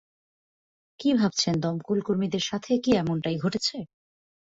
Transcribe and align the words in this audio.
কি 0.99 1.09
ভাবছেন 1.13 1.53
দমকল 1.63 1.99
কর্মীদের 2.01 2.43
সাথে 2.49 2.71
কি 2.83 2.91
এমনটাই 3.01 3.37
ঘটেছে? 3.37 3.77